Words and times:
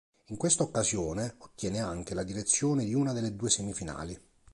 In 0.29 0.35
questa 0.35 0.63
occasione, 0.63 1.35
ottiene 1.37 1.77
anche 1.79 2.15
la 2.15 2.23
direzione 2.23 2.85
di 2.85 2.95
una 2.95 3.13
delle 3.13 3.35
due 3.35 3.51
semifinali. 3.51 4.19